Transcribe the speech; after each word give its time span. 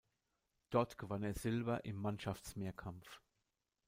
Dort 0.71 0.97
gewann 0.97 1.21
er 1.21 1.35
Silber 1.35 1.85
im 1.85 1.95
Mannschaftsmehrkampf. 1.97 3.21